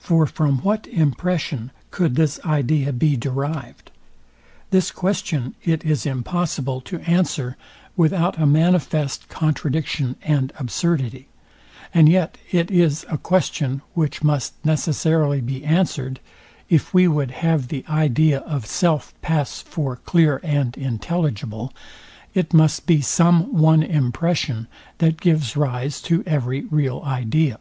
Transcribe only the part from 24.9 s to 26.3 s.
that gives rise to